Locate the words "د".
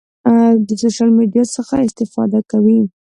0.67-0.69